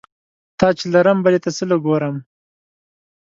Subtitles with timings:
[0.59, 2.15] تا چې لرم بلې ته څه له ګورم؟